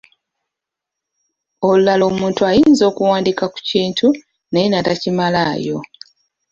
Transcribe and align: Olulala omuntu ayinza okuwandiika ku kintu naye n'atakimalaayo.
Olulala 1.67 2.03
omuntu 2.11 2.41
ayinza 2.51 2.83
okuwandiika 2.91 3.45
ku 3.53 3.59
kintu 3.69 4.07
naye 4.51 4.67
n'atakimalaayo. 4.69 5.77